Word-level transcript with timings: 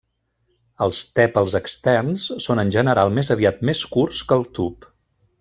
Els 0.85 1.01
tèpals 1.19 1.55
externs 1.59 2.25
són 2.47 2.63
en 2.63 2.73
general 2.77 3.13
més 3.19 3.31
aviat 3.37 3.61
més 3.71 3.85
curts 3.93 4.25
que 4.33 4.41
el 4.41 4.49
tub. 4.61 4.91